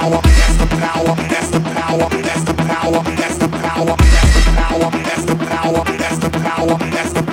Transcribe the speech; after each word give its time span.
That's 0.00 0.56
the 0.56 0.66
power. 0.66 1.18
That's 1.28 1.50
the 1.50 1.60
power. 1.60 2.08
That's 2.08 2.40
the 2.40 2.54
power. 2.54 3.04
That's 3.04 3.38
the 3.38 3.48
power. 3.48 3.96
That's 3.98 5.24
the 5.24 5.34
power. 5.36 5.84
That's 5.84 6.22
the 6.22 7.20
power. 7.20 7.29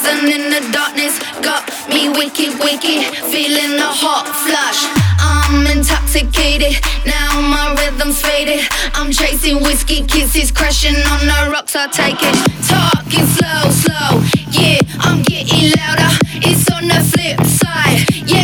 Poison 0.00 0.30
in 0.32 0.50
the 0.50 0.60
darkness. 0.72 1.18
Got 1.42 1.68
me 1.88 2.08
wicked, 2.08 2.58
wicked, 2.60 3.04
feeling 3.28 3.76
a 3.78 3.90
hot 3.92 4.24
flush. 4.44 4.80
I'm 5.20 5.66
intoxicated, 5.66 6.80
now 7.04 7.40
my 7.40 7.74
rhythm's 7.76 8.20
faded. 8.20 8.64
I'm 8.94 9.12
chasing 9.12 9.60
whiskey 9.62 10.06
kisses, 10.06 10.50
crashing 10.50 10.96
on 10.96 11.20
the 11.26 11.50
rocks. 11.52 11.76
I 11.76 11.88
take 11.88 12.16
it, 12.20 12.36
talking 12.68 13.26
slow, 13.26 13.68
slow. 13.70 14.22
Yeah, 14.50 14.80
I'm 15.00 15.22
getting 15.22 15.72
louder. 15.76 16.10
It's 16.48 16.70
on 16.72 16.88
the 16.88 17.00
flip 17.04 17.40
side. 17.44 18.28
Yeah, 18.28 18.39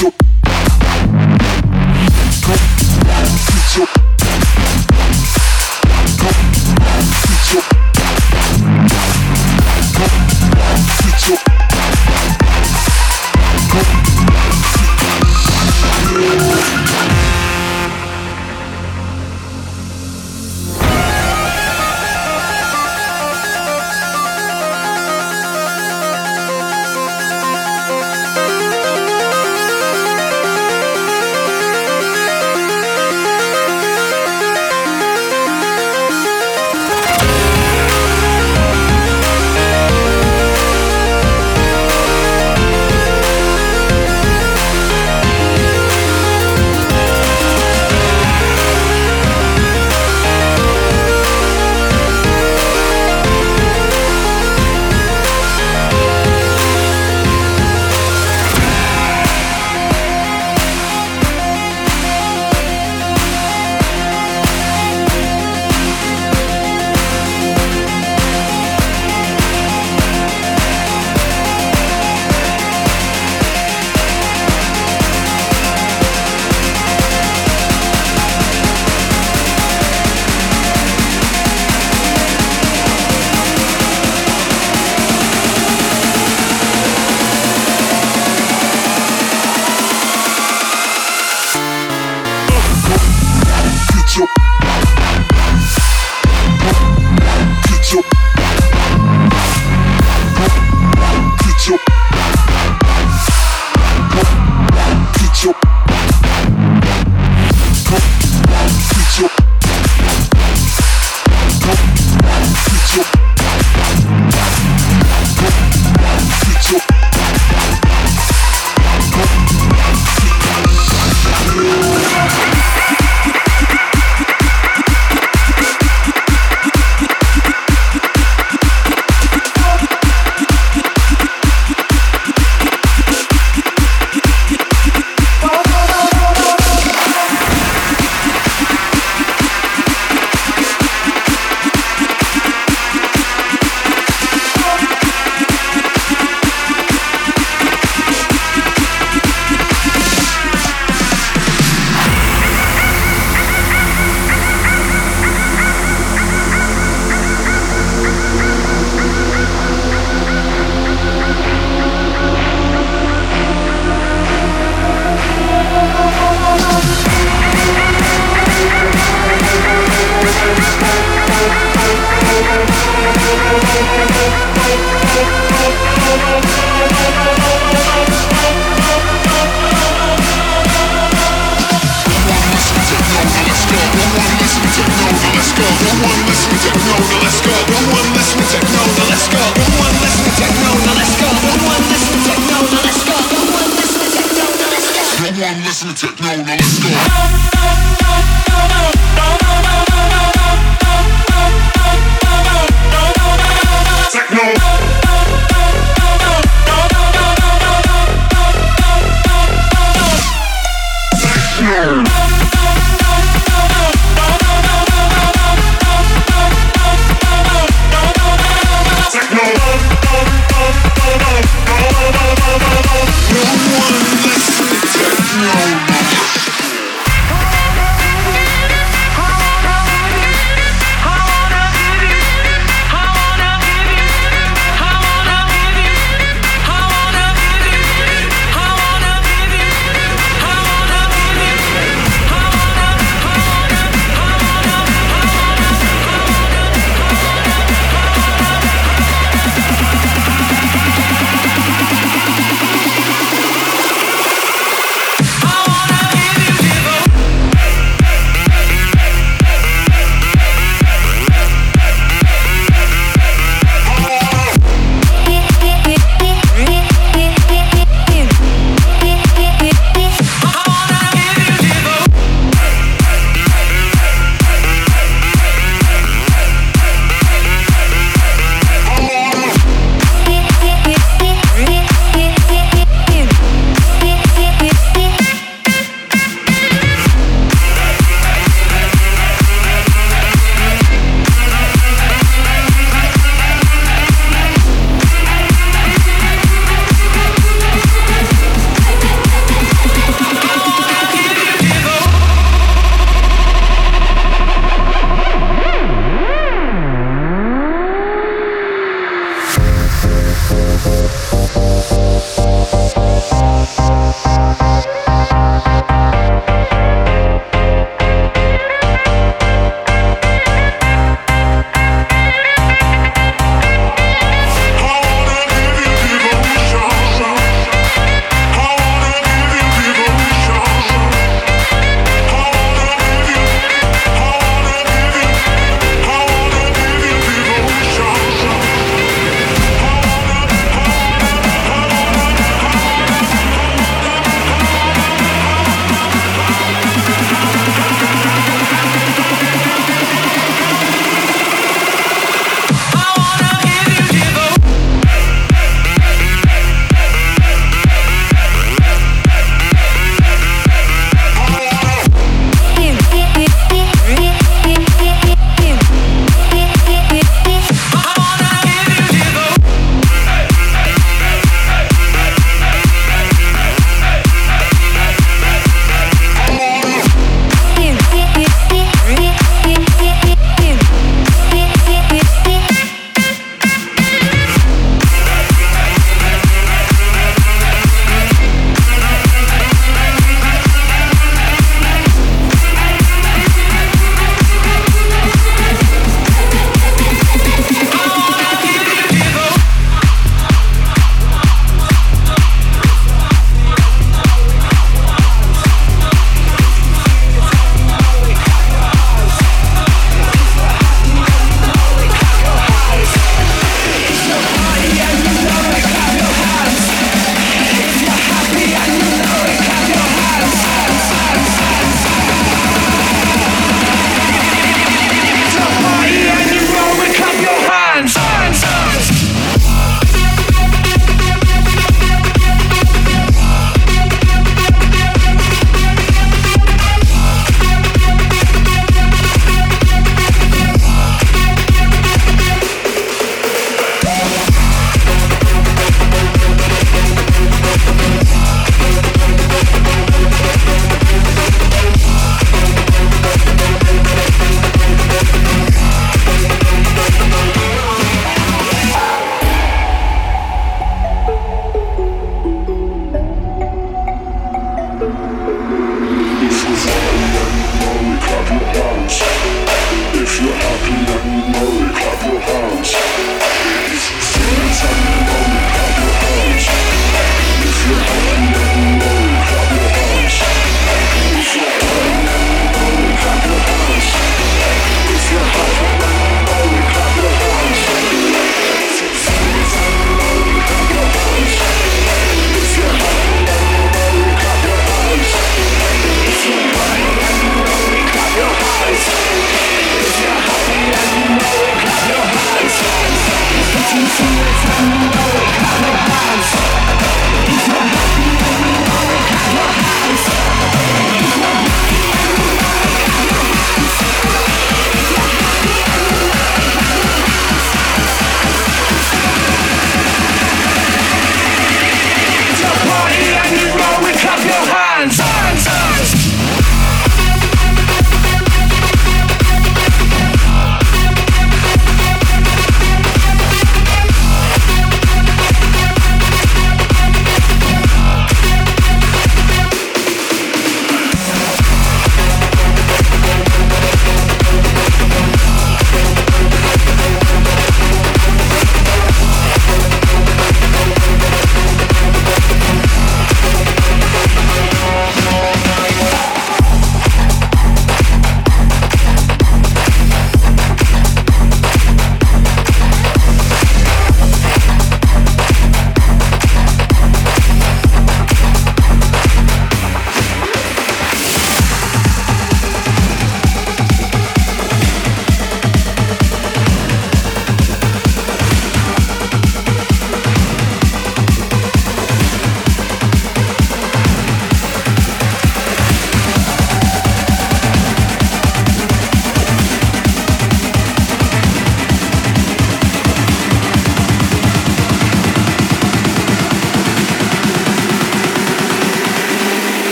shoot. 0.00 0.49